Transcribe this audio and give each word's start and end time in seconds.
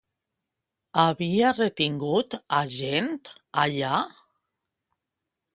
Havia 1.01 1.51
retingut 1.57 2.39
a 2.61 2.63
gent 2.79 3.13
allà? 3.67 4.03